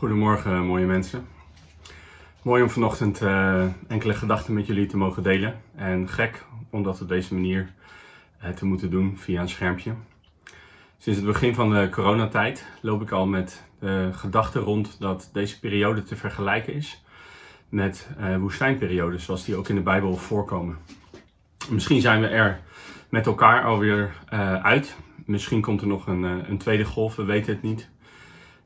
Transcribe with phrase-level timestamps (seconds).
[0.00, 1.26] Goedemorgen, mooie mensen.
[2.42, 5.60] Mooi om vanochtend uh, enkele gedachten met jullie te mogen delen.
[5.74, 7.72] En gek om dat op deze manier
[8.44, 9.92] uh, te moeten doen via een schermpje.
[10.98, 15.60] Sinds het begin van de coronatijd loop ik al met de gedachte rond dat deze
[15.60, 17.04] periode te vergelijken is
[17.68, 18.08] met
[18.38, 20.78] woestijnperiodes, zoals die ook in de Bijbel voorkomen.
[21.70, 22.60] Misschien zijn we er
[23.08, 24.12] met elkaar alweer
[24.62, 24.96] uit.
[25.26, 27.90] Misschien komt er nog een, een tweede golf, we weten het niet.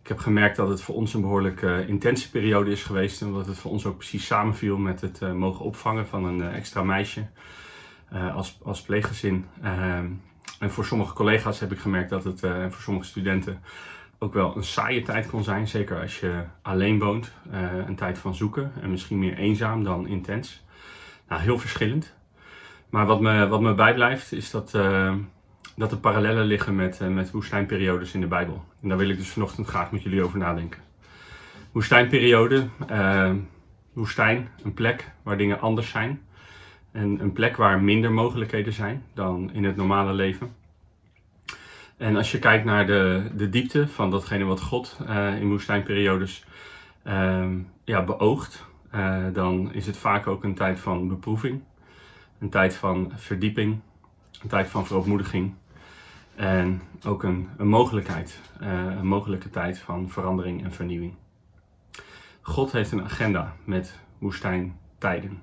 [0.05, 3.23] Ik heb gemerkt dat het voor ons een behoorlijk uh, intense periode is geweest.
[3.23, 6.39] En dat het voor ons ook precies samenviel met het uh, mogen opvangen van een
[6.39, 7.27] uh, extra meisje
[8.35, 9.47] als, als pleeggezin.
[9.63, 10.07] Ehm,
[10.59, 13.63] en voor sommige collega's heb ik gemerkt dat het, voor sommige studenten,
[14.19, 15.69] ook wel een saaie tijd kon zijn.
[15.69, 17.33] Zeker als je alleen woont.
[17.87, 20.65] een tijd van zoeken en misschien meer eenzaam dan intens.
[21.29, 22.15] Nou, heel verschillend.
[22.89, 24.75] Maar wat me, wat me bijblijft is dat
[25.77, 28.65] dat er parallellen liggen met, uh, met woestijnperiodes in de Bijbel.
[28.83, 30.81] En daar wil ik dus vanochtend graag met jullie over nadenken.
[31.73, 33.33] Woestijnperiode, uh,
[33.93, 36.23] woestijn, een plek waar dingen anders zijn.
[36.93, 40.55] En een plek waar minder mogelijkheden zijn dan in het normale leven.
[41.97, 46.45] En als je kijkt naar de, de diepte van datgene wat God uh, in woestijnperiodes
[47.03, 48.67] ehm, ja, beoogt,
[49.33, 51.63] dan is het vaak ook een tijd van beproeving,
[52.39, 53.81] een tijd van verdieping,
[54.43, 55.55] een tijd van verootmoediging.
[56.37, 58.69] En ook een, een mogelijkheid, uh,
[58.99, 61.15] een mogelijke tijd van verandering en vernieuwing.
[62.41, 65.43] God heeft een agenda met woestijntijden.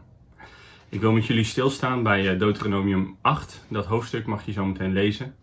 [0.90, 3.66] Ik wil met jullie stilstaan bij eh, Deuteronomium 8.
[3.68, 5.36] Dat hoofdstuk mag je zo meteen lezen.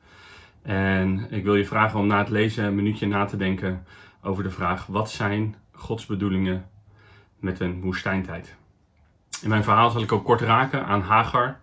[0.62, 3.86] En ik wil je vragen om na het lezen een minuutje na te denken
[4.22, 6.68] over de vraag: wat zijn Gods bedoelingen
[7.38, 8.56] met een woestijntijd?
[9.42, 11.60] In mijn verhaal zal ik ook kort raken aan Hagar.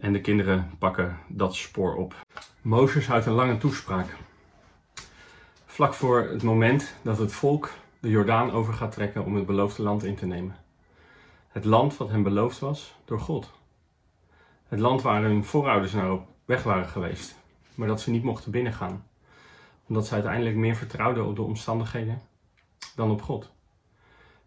[0.00, 2.14] En de kinderen pakken dat spoor op.
[2.62, 4.16] Mozes houdt een lange toespraak.
[5.66, 7.70] Vlak voor het moment dat het volk
[8.00, 10.56] de Jordaan over gaat trekken om het beloofde land in te nemen.
[11.48, 13.52] Het land wat hen beloofd was door God.
[14.68, 17.36] Het land waar hun voorouders naar op weg waren geweest,
[17.74, 19.06] maar dat ze niet mochten binnengaan,
[19.86, 22.20] omdat ze uiteindelijk meer vertrouwden op de omstandigheden
[22.94, 23.50] dan op God.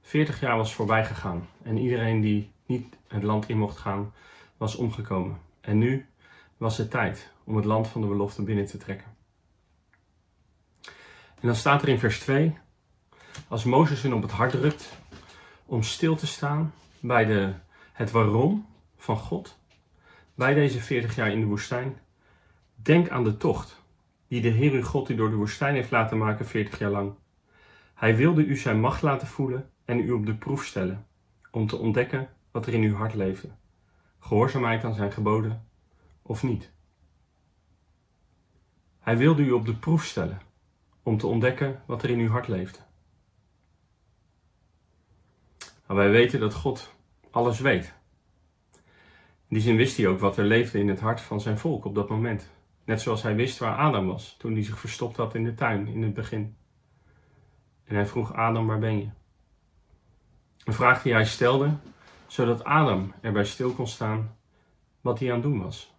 [0.01, 4.13] Veertig jaar was voorbij gegaan en iedereen die niet het land in mocht gaan,
[4.57, 5.39] was omgekomen.
[5.61, 6.05] En nu
[6.57, 9.07] was het tijd om het land van de belofte binnen te trekken.
[11.39, 12.57] En dan staat er in vers 2,
[13.47, 14.97] als Mozes hun op het hart drukt
[15.65, 17.53] om stil te staan bij de,
[17.93, 18.65] het waarom
[18.97, 19.57] van God,
[20.35, 21.97] bij deze 40 jaar in de woestijn,
[22.75, 23.81] denk aan de tocht
[24.27, 27.13] die de Heer uw God u door de woestijn heeft laten maken 40 jaar lang.
[27.93, 31.07] Hij wilde u zijn macht laten voelen en u op de proef stellen,
[31.51, 33.49] om te ontdekken wat er in uw hart leefde.
[34.19, 35.65] Gehoorzaamheid aan zijn geboden
[36.21, 36.71] of niet.
[39.01, 40.41] Hij wilde u op de proef stellen
[41.03, 42.79] om te ontdekken wat er in uw hart leefde.
[45.85, 46.93] Maar wij weten dat God
[47.31, 47.93] alles weet.
[49.47, 51.85] In die zin wist hij ook wat er leefde in het hart van zijn volk
[51.85, 52.49] op dat moment.
[52.83, 55.87] Net zoals hij wist waar Adam was toen hij zich verstopt had in de tuin
[55.87, 56.55] in het begin.
[57.83, 59.09] En hij vroeg Adam, waar ben je?
[60.63, 61.77] Een vraag die hij stelde,
[62.27, 64.37] zodat Adam erbij stil kon staan
[65.01, 65.93] wat hij aan het doen was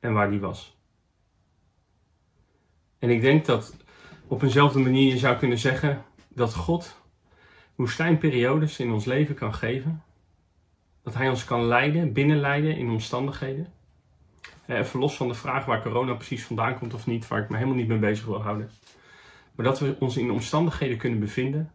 [0.00, 0.79] en waar hij was.
[3.00, 3.76] En ik denk dat
[4.26, 6.96] op eenzelfde manier je zou kunnen zeggen dat God
[7.74, 10.02] woestijnperiodes in ons leven kan geven.
[11.02, 13.72] Dat Hij ons kan leiden, binnenleiden in omstandigheden.
[14.66, 17.56] Even los van de vraag waar corona precies vandaan komt of niet, waar ik me
[17.56, 18.70] helemaal niet mee bezig wil houden.
[19.54, 21.72] Maar dat we ons in omstandigheden kunnen bevinden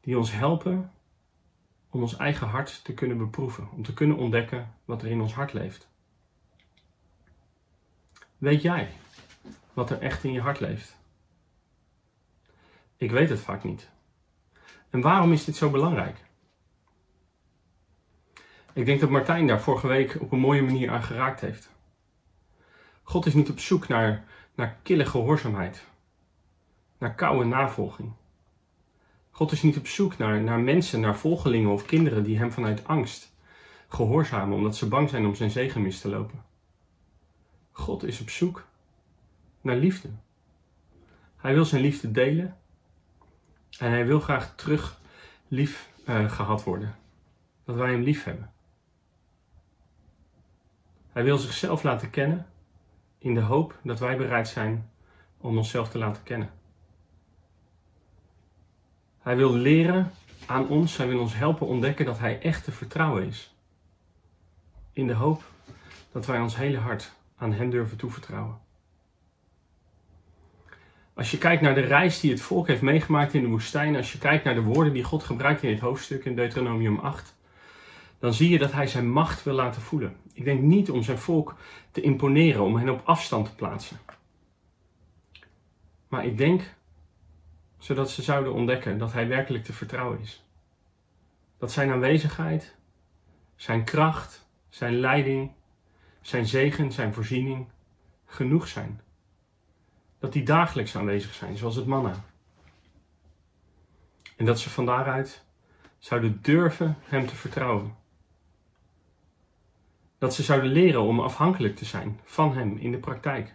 [0.00, 0.92] die ons helpen
[1.90, 5.34] om ons eigen hart te kunnen beproeven, om te kunnen ontdekken wat er in ons
[5.34, 5.88] hart leeft.
[8.38, 8.88] Weet jij
[9.78, 10.96] wat er echt in je hart leeft?
[12.96, 13.88] Ik weet het vaak niet.
[14.90, 16.24] En waarom is dit zo belangrijk?
[18.72, 21.70] Ik denk dat Martijn daar vorige week op een mooie manier aan geraakt heeft.
[23.02, 24.24] God is niet op zoek naar,
[24.54, 25.84] naar kille gehoorzaamheid,
[26.98, 28.12] naar koude navolging.
[29.30, 32.86] God is niet op zoek naar, naar mensen, naar volgelingen of kinderen die hem vanuit
[32.86, 33.32] angst
[33.88, 36.44] gehoorzamen omdat ze bang zijn om zijn zegen mis te lopen.
[37.72, 38.67] God is op zoek
[39.68, 40.08] naar liefde.
[41.36, 42.56] Hij wil zijn liefde delen
[43.78, 45.00] en hij wil graag terug
[45.48, 46.96] lief uh, gehad worden.
[47.64, 48.52] Dat wij hem lief hebben.
[51.12, 52.46] Hij wil zichzelf laten kennen
[53.18, 54.90] in de hoop dat wij bereid zijn
[55.38, 56.50] om onszelf te laten kennen.
[59.18, 60.12] Hij wil leren
[60.46, 63.54] aan ons, hij wil ons helpen ontdekken dat hij echt te vertrouwen is.
[64.92, 65.42] In de hoop
[66.12, 68.66] dat wij ons hele hart aan hem durven toevertrouwen.
[71.18, 74.12] Als je kijkt naar de reis die het volk heeft meegemaakt in de woestijn, als
[74.12, 77.36] je kijkt naar de woorden die God gebruikt in dit hoofdstuk in Deuteronomium 8,
[78.18, 80.16] dan zie je dat hij zijn macht wil laten voelen.
[80.32, 81.54] Ik denk niet om zijn volk
[81.90, 83.96] te imponeren, om hen op afstand te plaatsen.
[86.08, 86.62] Maar ik denk
[87.78, 90.44] zodat ze zouden ontdekken dat hij werkelijk te vertrouwen is.
[91.58, 92.74] Dat zijn aanwezigheid,
[93.56, 95.50] zijn kracht, zijn leiding,
[96.20, 97.66] zijn zegen, zijn voorziening
[98.26, 99.00] genoeg zijn.
[100.18, 102.24] Dat die dagelijks aanwezig zijn, zoals het manna.
[104.36, 105.44] En dat ze van daaruit
[105.98, 107.96] zouden durven hem te vertrouwen.
[110.18, 113.54] Dat ze zouden leren om afhankelijk te zijn van hem in de praktijk.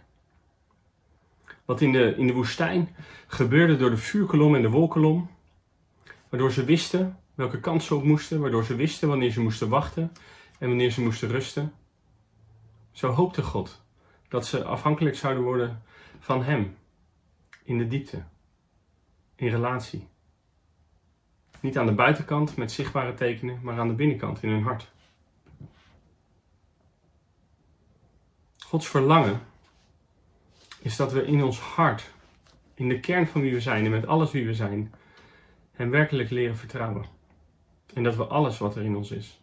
[1.64, 2.94] Wat in de, in de woestijn
[3.26, 5.30] gebeurde door de vuurkolom en de wolkolom,
[6.28, 10.12] waardoor ze wisten welke kant ze op moesten, waardoor ze wisten wanneer ze moesten wachten
[10.58, 11.72] en wanneer ze moesten rusten.
[12.92, 13.82] Zo hoopte God
[14.28, 15.82] dat ze afhankelijk zouden worden
[16.24, 16.76] van Hem
[17.62, 18.22] in de diepte,
[19.34, 20.08] in relatie.
[21.60, 24.90] Niet aan de buitenkant met zichtbare tekenen, maar aan de binnenkant in hun hart.
[28.58, 29.40] Gods verlangen
[30.78, 32.10] is dat we in ons hart,
[32.74, 34.94] in de kern van wie we zijn en met alles wie we zijn,
[35.72, 37.04] Hem werkelijk leren vertrouwen.
[37.94, 39.40] En dat we alles wat er in ons is,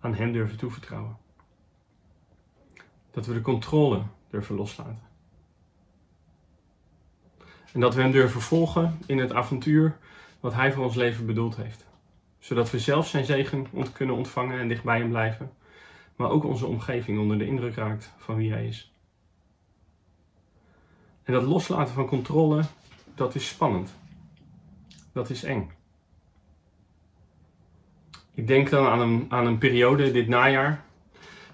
[0.00, 1.16] aan Hem durven toevertrouwen.
[3.10, 5.13] Dat we de controle durven loslaten.
[7.74, 9.96] En dat we Hem durven volgen in het avontuur
[10.40, 11.86] wat Hij voor ons leven bedoeld heeft.
[12.38, 15.52] Zodat we zelf Zijn zegen kunnen ontvangen en dicht bij Hem blijven.
[16.16, 18.92] Maar ook onze omgeving onder de indruk raakt van wie Hij is.
[21.22, 22.62] En dat loslaten van controle,
[23.14, 23.94] dat is spannend.
[25.12, 25.70] Dat is eng.
[28.34, 30.84] Ik denk dan aan een, aan een periode dit najaar,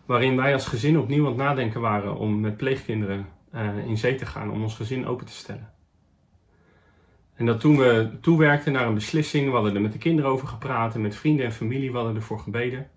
[0.06, 4.14] waarin wij als gezin opnieuw aan het nadenken waren om met pleegkinderen uh, in zee
[4.14, 5.78] te gaan, om ons gezin open te stellen.
[7.40, 10.48] En dat toen we toewerkten naar een beslissing, we hadden er met de kinderen over
[10.48, 12.90] gepraat en met vrienden en familie, we hadden ervoor gebeden.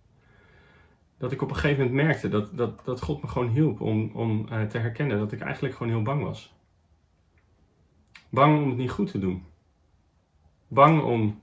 [1.18, 4.12] Dat ik op een gegeven moment merkte dat, dat, dat God me gewoon hielp om,
[4.14, 6.54] om uh, te herkennen dat ik eigenlijk gewoon heel bang was.
[8.30, 9.46] Bang om het niet goed te doen.
[10.68, 11.42] Bang om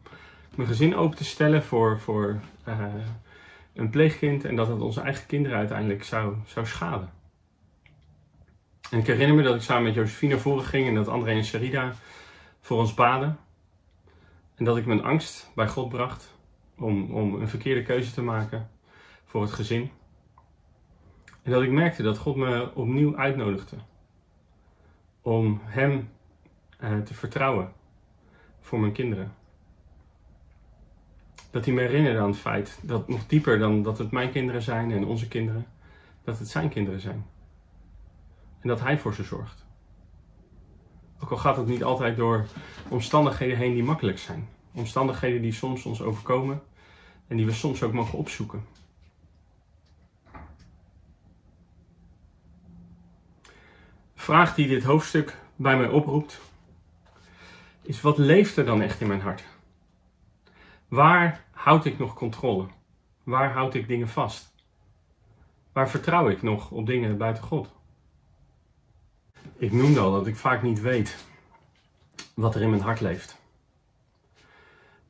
[0.55, 2.85] mijn gezin open te stellen voor, voor uh,
[3.75, 7.13] een pleegkind en dat het onze eigen kinderen uiteindelijk zou, zou schaden.
[8.91, 11.31] En ik herinner me dat ik samen met Josephine naar voren ging en dat André
[11.31, 11.95] en Sharida
[12.61, 13.39] voor ons baden.
[14.55, 16.35] En dat ik mijn angst bij God bracht
[16.79, 18.71] om, om een verkeerde keuze te maken
[19.25, 19.91] voor het gezin.
[21.43, 23.77] En dat ik merkte dat God me opnieuw uitnodigde
[25.23, 26.09] om Hem
[26.81, 27.73] uh, te vertrouwen
[28.61, 29.35] voor mijn kinderen.
[31.51, 34.63] Dat hij me herinnerde aan het feit dat nog dieper dan dat het mijn kinderen
[34.63, 35.67] zijn en onze kinderen,
[36.25, 37.27] dat het zijn kinderen zijn.
[38.61, 39.60] En dat hij voor ze zorgt.
[41.23, 42.47] Ook al gaat het niet altijd door
[42.89, 44.49] omstandigheden heen die makkelijk zijn.
[44.73, 46.63] Omstandigheden die soms ons overkomen
[47.27, 48.65] en die we soms ook mogen opzoeken.
[54.31, 56.41] vraag die dit hoofdstuk bij mij oproept
[57.83, 59.45] is wat leeft er dan echt in mijn hart?
[60.89, 62.67] Waar houd ik nog controle?
[63.23, 64.55] Waar houd ik dingen vast?
[65.73, 67.80] Waar vertrouw ik nog op dingen buiten God?
[69.61, 71.27] Ik noemde al dat ik vaak niet weet
[72.35, 73.43] wat er in mijn hart leeft.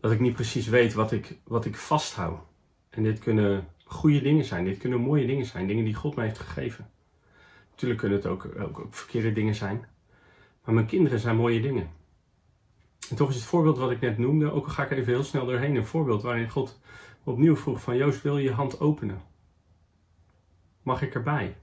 [0.01, 2.41] Dat ik niet precies weet wat ik, wat ik vasthoud.
[2.89, 6.25] En dit kunnen goede dingen zijn, dit kunnen mooie dingen zijn, dingen die God mij
[6.25, 6.91] heeft gegeven.
[7.71, 9.85] Natuurlijk kunnen het ook, ook, verkeerde dingen zijn.
[10.65, 11.91] Maar mijn kinderen zijn mooie dingen.
[13.11, 15.25] En toch is het voorbeeld wat ik net noemde, ook al ga ik even heel
[15.25, 16.81] snel doorheen, een voorbeeld waarin God
[17.25, 19.23] opnieuw vroeg van Joost, wil je je hand openen?
[20.83, 21.57] Mag ik erbij?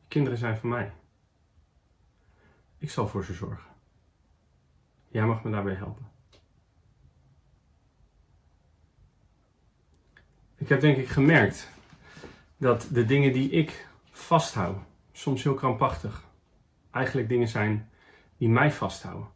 [0.00, 0.92] De kinderen zijn van mij.
[2.78, 3.70] Ik zal voor ze zorgen.
[5.08, 6.10] Jij mag me daarbij helpen.
[10.56, 11.70] Ik heb denk ik gemerkt
[12.56, 14.78] dat de dingen die ik vasthoud,
[15.12, 16.24] soms heel krampachtig,
[16.90, 17.90] eigenlijk dingen zijn
[18.36, 19.28] die mij vasthouden.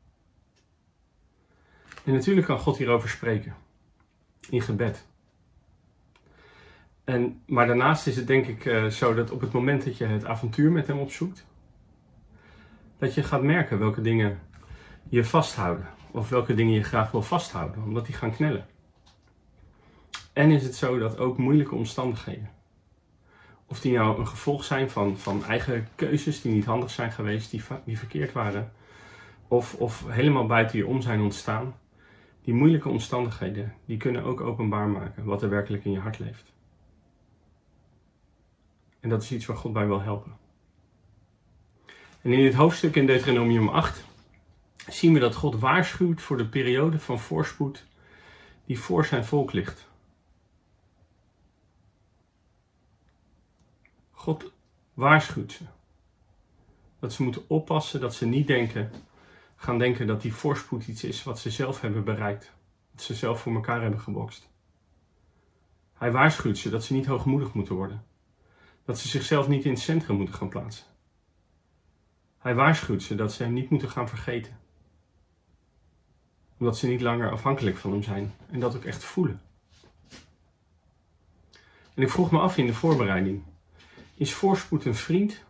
[2.04, 3.54] En natuurlijk kan God hierover spreken.
[4.48, 5.06] In gebed.
[7.04, 10.04] En, maar daarnaast is het denk ik uh, zo dat op het moment dat je
[10.04, 11.46] het avontuur met hem opzoekt,
[13.00, 14.40] dat je gaat merken welke dingen
[15.08, 15.86] je vasthouden.
[16.10, 18.66] Of welke dingen je graag wil vasthouden, omdat die gaan knellen.
[20.32, 22.50] En is het zo dat ook moeilijke omstandigheden,
[23.66, 27.50] of die nou een gevolg zijn van, van eigen keuzes die niet handig zijn geweest,
[27.50, 28.72] die, die verkeerd waren,
[29.48, 31.74] of, of helemaal buiten je om zijn ontstaan,
[32.42, 36.52] die moeilijke omstandigheden, die kunnen ook openbaar maken wat er werkelijk in je hart leeft.
[39.00, 40.36] En dat is iets waar God bij wil helpen.
[42.22, 44.04] En in dit hoofdstuk in Deuteronomium 8
[44.88, 47.84] zien we dat God waarschuwt voor de periode van voorspoed
[48.64, 49.88] die voor zijn volk ligt.
[54.10, 54.52] God
[54.94, 55.64] waarschuwt ze.
[56.98, 58.90] Dat ze moeten oppassen dat ze niet denken,
[59.56, 62.52] gaan denken dat die voorspoed iets is wat ze zelf hebben bereikt.
[62.94, 64.48] Dat ze zelf voor elkaar hebben gebokst.
[65.94, 68.04] Hij waarschuwt ze dat ze niet hoogmoedig moeten worden.
[68.84, 70.86] Dat ze zichzelf niet in het centrum moeten gaan plaatsen.
[72.40, 74.58] Hij waarschuwt ze dat ze hem niet moeten gaan vergeten.
[76.58, 79.42] Omdat ze niet langer afhankelijk van hem zijn en dat ook echt voelen.
[81.94, 83.42] En ik vroeg me af in de voorbereiding:
[84.14, 85.44] is voorspoed een vriend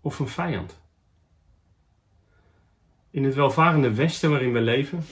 [0.00, 0.78] of een vijand?
[3.10, 5.04] In het welvarende Westen waarin we leven,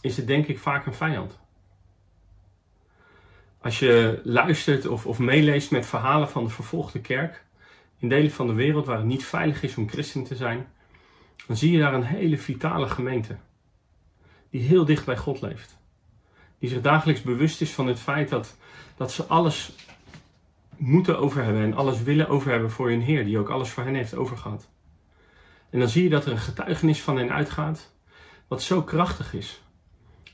[0.00, 1.38] is het denk ik vaak een vijand.
[3.58, 7.44] Als je luistert of, of meeleest met verhalen van de vervolgde kerk
[8.02, 10.66] in delen van de wereld waar het niet veilig is om christen te zijn,
[11.46, 13.36] dan zie je daar een hele vitale gemeente
[14.50, 15.78] die heel dicht bij God leeft.
[16.58, 18.56] Die zich dagelijks bewust is van het feit dat,
[18.96, 19.72] dat ze alles
[20.76, 23.84] moeten over hebben en alles willen over hebben voor hun Heer, die ook alles voor
[23.84, 24.68] hen heeft overgehad.
[25.70, 27.92] En dan zie je dat er een getuigenis van hen uitgaat,
[28.48, 29.62] wat zo krachtig is,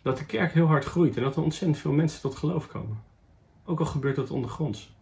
[0.02, 3.02] dat de kerk heel hard groeit en dat er ontzettend veel mensen tot geloof komen.
[3.64, 4.96] Ook al gebeurt dat ondergronds.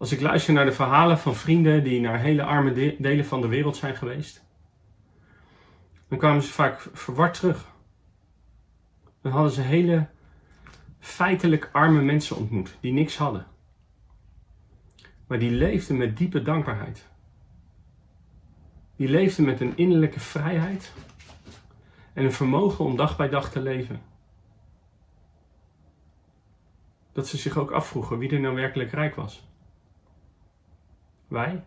[0.00, 3.46] Als ik luister naar de verhalen van vrienden die naar hele arme delen van de
[3.46, 4.44] wereld zijn geweest,
[6.08, 7.66] dan kwamen ze vaak verward terug.
[9.20, 10.08] Dan hadden ze hele
[10.98, 13.46] feitelijk arme mensen ontmoet die niks hadden.
[15.26, 17.08] Maar die leefden met diepe dankbaarheid.
[18.96, 20.92] Die leefden met een innerlijke vrijheid
[22.12, 24.02] en een vermogen om dag bij dag te leven.
[27.12, 29.48] Dat ze zich ook afvroegen wie er nou werkelijk rijk was.
[31.30, 31.64] Wij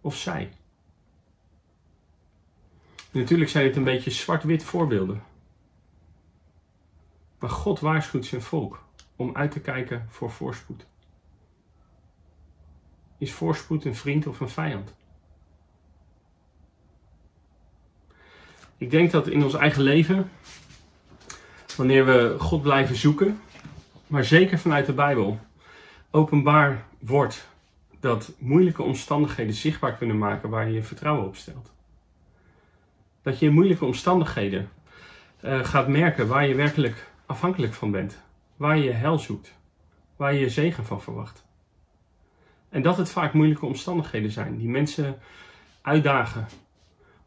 [0.00, 0.52] of zij?
[3.10, 5.22] natuurlijk zijn dit een beetje zwart-wit voorbeelden.
[7.38, 8.82] Maar God waarschuwt zijn volk
[9.16, 10.86] om uit te kijken voor voorspoed.
[13.18, 14.94] Is voorspoed een vriend of een vijand?
[18.76, 20.30] Ik denk dat in ons eigen leven,
[21.76, 23.40] wanneer we God blijven zoeken,
[24.06, 25.40] maar zeker vanuit de Bijbel,
[26.10, 27.48] openbaar wordt
[28.00, 31.72] dat moeilijke omstandigheden zichtbaar kunnen maken waar je je vertrouwen op stelt.
[33.22, 34.68] Dat je in moeilijke omstandigheden
[35.44, 38.22] uh, gaat merken waar je werkelijk afhankelijk van bent,
[38.56, 39.54] waar je je hel zoekt,
[40.16, 41.46] waar je je zegen van verwacht.
[42.68, 45.18] En dat het vaak moeilijke omstandigheden zijn die mensen
[45.82, 46.48] uitdagen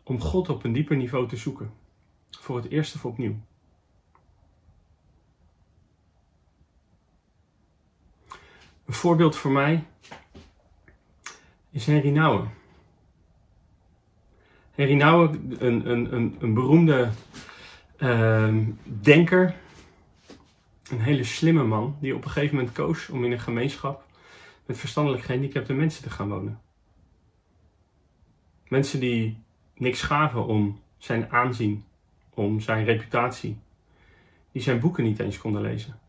[0.03, 1.73] om God op een dieper niveau te zoeken.
[2.29, 3.35] Voor het eerst of opnieuw.
[8.85, 9.85] Een voorbeeld voor mij
[11.71, 12.51] is Henry Nouwen.
[14.71, 17.09] Henry Nouwen, een, een, een, een beroemde
[17.97, 19.55] uh, denker,
[20.89, 24.05] een hele slimme man, die op een gegeven moment koos om in een gemeenschap
[24.65, 26.61] met verstandelijk gehandicapte mensen te gaan wonen.
[28.67, 29.43] Mensen die
[29.75, 31.83] niks gaven om zijn aanzien,
[32.29, 33.57] om zijn reputatie,
[34.51, 35.99] die zijn boeken niet eens konden lezen.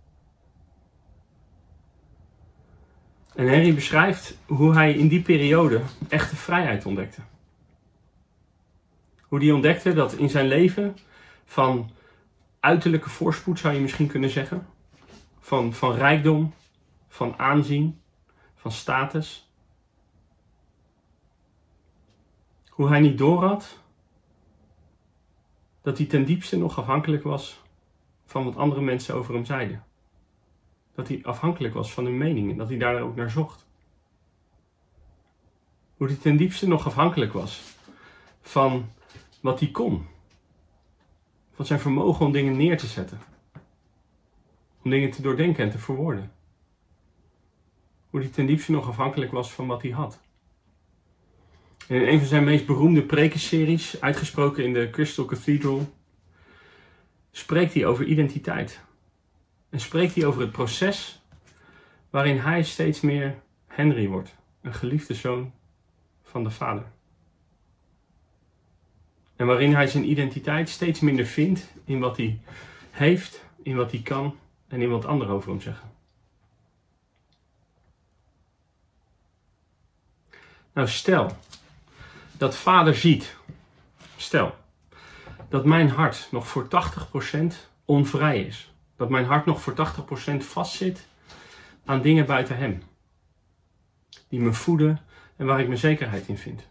[3.34, 7.20] En Henry beschrijft hoe hij in die periode echte vrijheid ontdekte.
[9.20, 10.96] Hoe hij ontdekte dat in zijn leven
[11.44, 11.90] van
[12.60, 14.66] uiterlijke voorspoed zou je misschien kunnen zeggen,
[15.40, 16.54] van, van rijkdom,
[17.08, 18.00] van aanzien,
[18.54, 19.50] van status,
[22.68, 23.80] hoe hij niet doorhad
[25.82, 27.62] dat hij ten diepste nog afhankelijk was
[28.26, 29.84] van wat andere mensen over hem zeiden
[30.94, 33.66] dat hij afhankelijk was van hun mening en dat hij daar ook naar zocht.
[35.96, 37.62] Hoe hij ten diepste nog afhankelijk was
[38.40, 38.90] van
[39.40, 40.06] wat hij kon.
[41.52, 43.20] Van zijn vermogen om dingen neer te zetten.
[44.82, 46.32] Om dingen te doordenken en te verwoorden.
[48.10, 50.20] Hoe hij ten diepste nog afhankelijk was van wat hij had.
[51.88, 55.92] En in een van zijn meest beroemde prekenseries, uitgesproken in de Crystal Cathedral,
[57.30, 58.80] spreekt hij over identiteit.
[59.72, 61.20] En spreekt hij over het proces
[62.10, 65.52] waarin hij steeds meer Henry wordt, een geliefde zoon
[66.22, 66.84] van de vader.
[69.36, 72.40] En waarin hij zijn identiteit steeds minder vindt in wat hij
[72.90, 74.38] heeft, in wat hij kan
[74.68, 75.90] en in wat anderen over hem zeggen.
[80.72, 81.36] Nou, stel
[82.32, 83.36] dat vader ziet,
[84.16, 84.54] stel
[85.48, 86.68] dat mijn hart nog voor 80%
[87.84, 88.71] onvrij is.
[89.02, 89.74] Dat mijn hart nog voor
[90.32, 91.08] 80% vastzit
[91.84, 92.82] aan dingen buiten Hem.
[94.28, 95.00] Die me voeden
[95.36, 96.68] en waar ik mijn zekerheid in vind.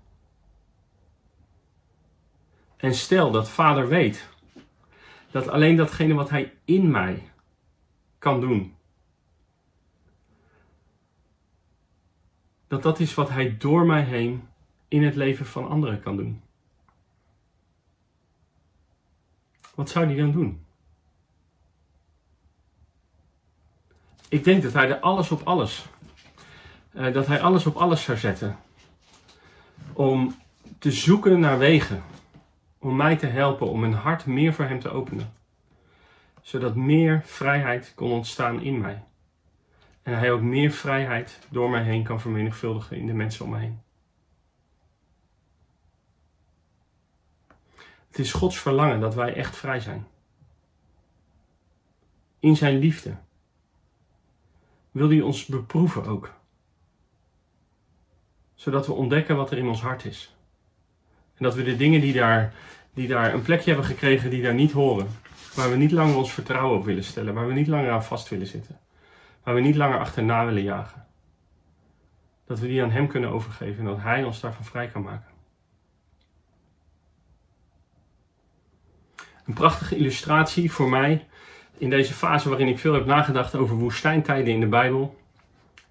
[2.78, 4.30] En stel dat Vader weet
[5.32, 7.32] dat alleen datgene wat Hij in mij
[8.20, 8.76] kan doen,
[12.68, 14.48] dat dat is wat Hij door mij heen
[14.88, 16.42] in het leven van anderen kan doen.
[19.76, 20.66] Wat zou Hij dan doen?
[24.32, 25.86] Ik denk dat Hij er alles op alles,
[26.94, 28.58] uh, dat Hij alles op alles zou zetten
[29.94, 30.36] om
[30.80, 32.04] te zoeken naar wegen
[32.80, 35.34] om mij te helpen om mijn hart meer voor Hem te openen.
[36.42, 39.04] Zodat meer vrijheid kon ontstaan in mij.
[40.02, 43.58] En Hij ook meer vrijheid door mij heen kan vermenigvuldigen in de mensen om me
[43.58, 43.82] heen.
[48.08, 50.08] Het is Gods verlangen dat wij echt vrij zijn.
[52.40, 53.18] In Zijn liefde
[54.92, 56.34] wil Hij ons beproeven ook.
[58.56, 60.36] Zodat we ontdekken wat er in ons hart is.
[61.38, 62.54] En dat we de dingen die daar,
[62.94, 65.08] die daar een plekje hebben gekregen die daar niet horen,
[65.56, 68.30] waar we niet langer ons vertrouwen op willen stellen, waar we niet langer aan vast
[68.30, 68.80] willen zitten,
[69.44, 71.06] waar we niet langer achterna willen jagen,
[72.46, 75.30] dat we die aan Hem kunnen overgeven en dat Hij ons daarvan vrij kan maken.
[79.46, 81.28] Een prachtige illustratie voor mij
[81.82, 85.18] in deze fase waarin ik veel heb nagedacht over woestijntijden in de Bijbel,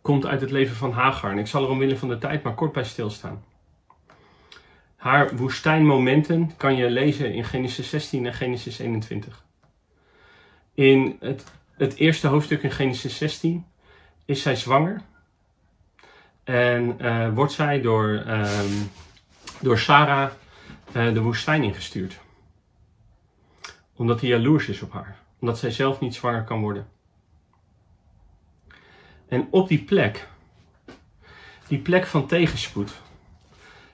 [0.00, 1.30] komt uit het leven van Hagar.
[1.30, 3.44] En ik zal er omwille van de tijd maar kort bij stilstaan.
[4.96, 9.44] Haar woestijnmomenten kan je lezen in Genesis 16 en Genesis 21.
[10.74, 11.44] In het,
[11.76, 13.66] het eerste hoofdstuk in Genesis 16
[14.24, 15.00] is zij zwanger.
[16.44, 18.90] En uh, wordt zij door, um,
[19.60, 20.30] door Sarah
[20.92, 22.18] uh, de woestijn ingestuurd.
[23.96, 25.18] Omdat hij jaloers is op haar.
[25.40, 26.88] Omdat zij zelf niet zwanger kan worden.
[29.28, 30.28] En op die plek,
[31.66, 33.00] die plek van tegenspoed,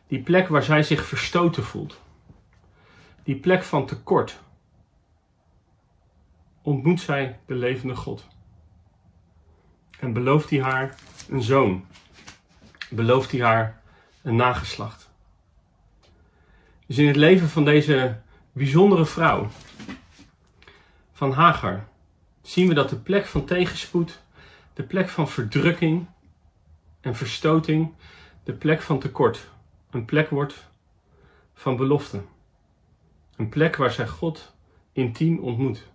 [0.06, 2.00] die plek waar zij zich verstoten voelt.
[3.22, 4.38] Die plek van tekort.
[6.62, 8.26] Ontmoet zij de levende God.
[10.00, 10.94] En belooft hij haar
[11.28, 11.84] een zoon.
[12.90, 13.82] Belooft hij haar
[14.22, 15.10] een nageslacht.
[16.86, 18.20] Dus in het leven van deze
[18.52, 19.48] bijzondere vrouw,
[21.16, 21.88] van Hagar,
[22.42, 24.22] zien we dat de plek van tegenspoed,
[24.74, 26.06] de plek van verdrukking
[27.00, 27.94] en verstoting,
[28.44, 29.48] de plek van tekort
[29.90, 30.68] een plek wordt
[31.54, 32.22] van belofte.
[33.36, 34.54] Een plek waar zij God
[34.92, 35.86] intiem ontmoet.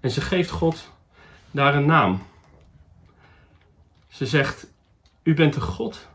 [0.00, 0.90] En ze geeft God
[1.50, 2.22] daar een naam.
[4.08, 4.66] Ze zegt:
[5.22, 6.08] U bent de God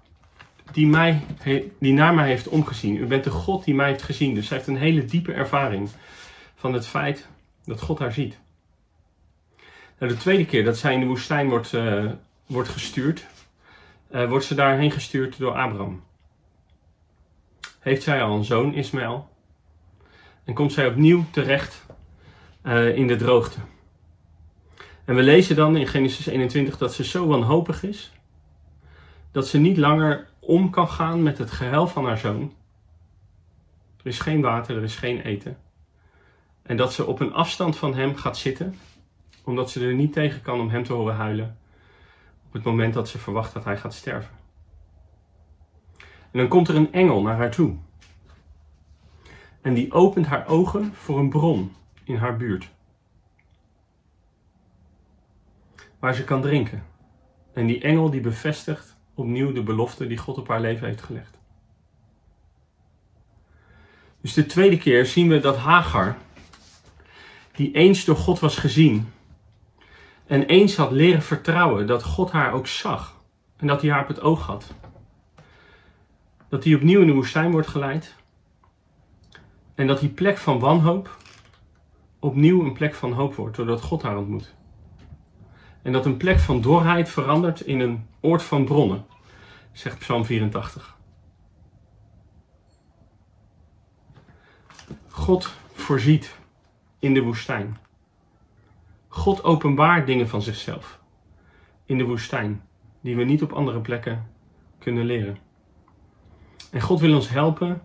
[0.71, 1.25] die, mij,
[1.79, 2.95] die naar mij heeft omgezien.
[2.95, 4.33] U bent de God die mij heeft gezien.
[4.33, 5.89] Dus zij heeft een hele diepe ervaring
[6.60, 7.28] van het feit
[7.63, 8.39] dat God haar ziet.
[10.00, 12.12] Nou, de tweede keer dat zij in de woestijn wordt, uh,
[12.45, 13.26] wordt gestuurd,
[14.12, 16.04] uh, wordt ze daarheen gestuurd door Abraham.
[17.80, 19.30] Heeft zij al een zoon, Ismaël.
[20.43, 21.86] En komt zij opnieuw terecht
[22.63, 23.60] uh, in de droogte.
[25.06, 28.12] En we lezen dan in Genesis 21 dat ze zo wanhopig is,
[29.32, 32.54] dat ze niet langer om kan gaan met het gehuil van haar zoon.
[33.98, 35.58] Er is geen water, er is geen eten.
[36.69, 38.75] En dat ze op een afstand van hem gaat zitten,
[39.43, 41.58] omdat ze er niet tegen kan om hem te horen huilen
[42.45, 44.36] op het moment dat ze verwacht dat hij gaat sterven.
[45.97, 47.75] En dan komt er een engel naar haar toe.
[49.62, 52.69] En die opent haar ogen voor een bron in haar buurt.
[55.99, 56.84] Waar ze kan drinken.
[57.53, 61.38] En die engel die bevestigt opnieuw de belofte die God op haar leven heeft gelegd.
[64.21, 66.17] Dus de tweede keer zien we dat Hagar,
[67.60, 69.12] die eens door God was gezien,
[70.26, 73.15] en eens had leren vertrouwen dat God haar ook zag
[73.58, 74.74] en dat hij haar op het oog had.
[76.50, 78.15] Dat hij opnieuw in de woestijn wordt geleid
[79.76, 81.17] en dat die plek van wanhoop
[82.19, 84.54] opnieuw een plek van hoop wordt doordat God haar ontmoet.
[85.82, 89.06] En dat een plek van dorheid verandert in een oord van bronnen,
[89.72, 90.98] zegt Psalm 84.
[95.10, 96.38] God voorziet
[96.99, 97.77] in de woestijn.
[99.07, 100.99] God openbaart dingen van zichzelf
[101.85, 102.62] in de woestijn,
[103.01, 104.27] die we niet op andere plekken
[104.79, 105.38] kunnen leren.
[106.71, 107.81] En God wil ons helpen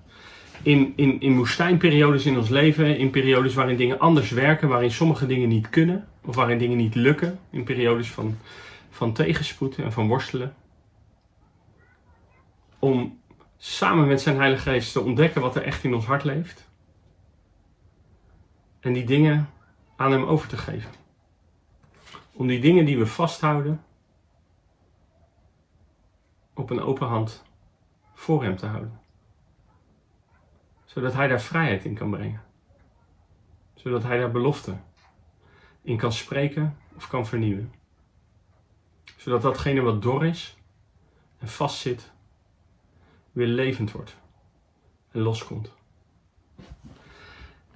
[0.62, 5.26] in, in, in woestijnperiodes in ons leven, in periodes waarin dingen anders werken, waarin sommige
[5.26, 8.38] dingen niet kunnen, of waarin dingen niet lukken, in periodes van,
[8.90, 10.54] van tegenspoed en van worstelen.
[12.78, 13.18] Om
[13.58, 16.68] samen met zijn Heilige Geest te ontdekken wat er echt in ons hart leeft.
[18.84, 19.50] En die dingen
[19.96, 20.90] aan Hem over te geven.
[22.32, 23.84] Om die dingen die we vasthouden
[26.54, 27.42] op een open hand
[28.14, 29.00] voor Hem te houden.
[30.84, 32.42] Zodat Hij daar vrijheid in kan brengen.
[33.74, 34.76] Zodat Hij daar belofte
[35.82, 37.72] in kan spreken of kan vernieuwen.
[39.16, 40.56] Zodat datgene wat dor is
[41.38, 42.12] en vastzit,
[43.32, 44.16] weer levend wordt
[45.10, 45.72] en loskomt.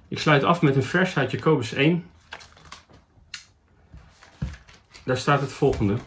[0.09, 2.09] Ik sluit af met een vers uit Jacobus 1.
[5.03, 5.97] Daar staat het volgende.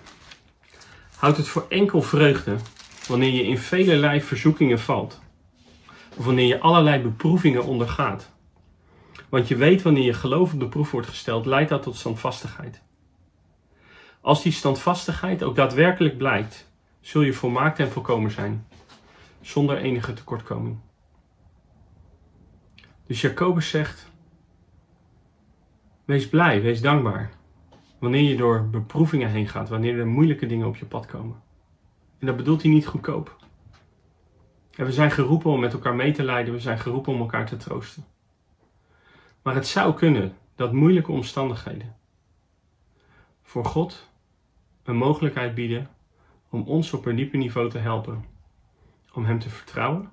[1.17, 2.57] Houd het voor enkel vreugde
[3.09, 5.21] wanneer je in velelei verzoekingen valt.
[6.17, 8.31] Of wanneer je allerlei beproevingen ondergaat.
[9.29, 12.83] Want je weet wanneer je geloof op de proef wordt gesteld, leidt dat tot standvastigheid.
[14.21, 18.67] Als die standvastigheid ook daadwerkelijk blijkt, zul je volmaakt en volkomen zijn,
[19.41, 20.79] zonder enige tekortkoming.
[23.07, 24.11] Dus Jacobus zegt:
[26.05, 27.31] Wees blij, wees dankbaar.
[27.99, 31.43] Wanneer je door beproevingen heen gaat, wanneer er moeilijke dingen op je pad komen.
[32.19, 33.37] En dat bedoelt hij niet goedkoop.
[34.77, 37.47] En we zijn geroepen om met elkaar mee te leiden, we zijn geroepen om elkaar
[37.47, 38.05] te troosten.
[39.43, 41.97] Maar het zou kunnen dat moeilijke omstandigheden
[43.43, 44.11] voor God
[44.83, 45.91] een mogelijkheid bieden
[46.49, 48.25] om ons op een dieper niveau te helpen.
[49.13, 50.13] Om Hem te vertrouwen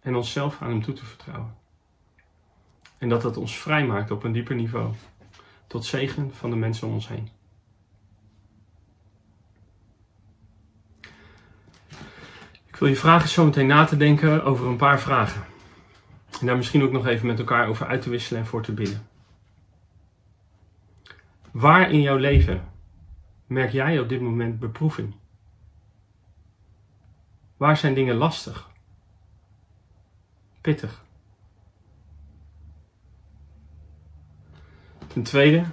[0.00, 1.54] en onszelf aan Hem toe te vertrouwen.
[2.98, 4.94] En dat dat ons vrijmaakt op een dieper niveau,
[5.66, 7.28] tot zegen van de mensen om ons heen.
[12.66, 15.44] Ik wil je vragen zo meteen na te denken over een paar vragen.
[16.40, 18.72] En daar misschien ook nog even met elkaar over uit te wisselen en voor te
[18.72, 19.08] bidden.
[21.50, 22.68] Waar in jouw leven
[23.46, 25.14] merk jij op dit moment beproeving?
[27.56, 28.69] Waar zijn dingen lastig?
[30.60, 31.04] Pittig?
[35.06, 35.64] Ten tweede,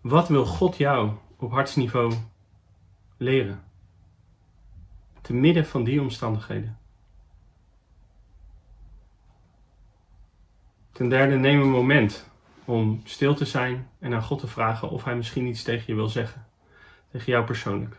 [0.00, 2.14] wat wil God jou op hartsniveau
[3.16, 3.64] leren?
[5.20, 6.78] Te midden van die omstandigheden.
[10.92, 12.30] Ten derde, neem een moment
[12.64, 15.94] om stil te zijn en aan God te vragen of Hij misschien iets tegen je
[15.94, 16.46] wil zeggen.
[17.10, 17.96] Tegen jou persoonlijk.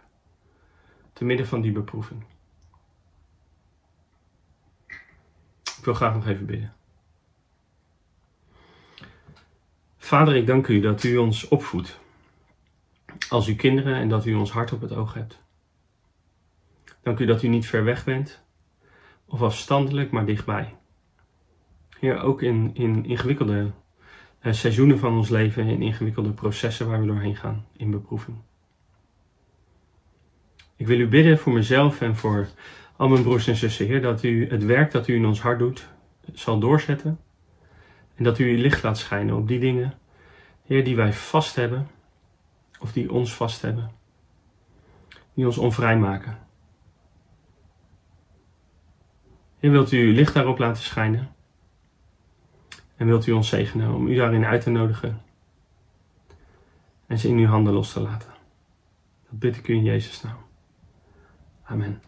[1.13, 2.23] Te midden van die beproeving.
[5.81, 6.73] Ik wil graag nog even bidden.
[9.97, 11.99] Vader, ik dank u dat u ons opvoedt
[13.29, 15.41] als uw kinderen en dat u ons hart op het oog hebt.
[17.03, 18.41] Dank u dat u niet ver weg bent
[19.25, 20.75] of afstandelijk, maar dichtbij.
[21.99, 23.71] Heer, ook in, in ingewikkelde
[24.41, 28.37] uh, seizoenen van ons leven, in ingewikkelde processen waar we doorheen gaan in beproeving.
[30.75, 32.47] Ik wil u bidden voor mezelf en voor
[33.01, 35.59] al mijn broers en zussen, Heer, dat u het werk dat u in ons hart
[35.59, 35.87] doet
[36.33, 37.19] zal doorzetten.
[38.15, 39.93] En dat u uw licht laat schijnen op die dingen,
[40.65, 41.87] Heer, die wij vast hebben,
[42.79, 43.91] of die ons vast hebben,
[45.33, 46.37] die ons onvrij maken.
[49.59, 51.35] Heer, wilt u uw licht daarop laten schijnen?
[52.95, 55.21] En wilt u ons zegenen om u daarin uit te nodigen
[57.07, 58.29] en ze in uw handen los te laten?
[59.29, 60.37] Dat bid ik u in Jezus' naam.
[61.63, 62.01] Amen.